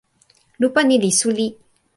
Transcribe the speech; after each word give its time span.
lupa 0.61 0.81
ni 0.87 0.95
li 1.03 1.11
suli. 1.19 1.47